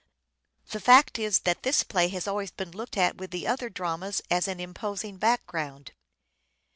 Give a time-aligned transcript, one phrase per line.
[0.71, 4.19] The fact is that this play has always been looked at with the other dramas
[4.31, 5.91] as an imposing background.